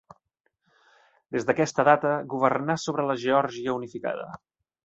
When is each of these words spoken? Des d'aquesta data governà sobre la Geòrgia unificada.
Des 1.35 1.45
d'aquesta 1.49 1.85
data 1.89 2.15
governà 2.33 2.79
sobre 2.87 3.09
la 3.11 3.19
Geòrgia 3.27 3.81
unificada. 3.83 4.31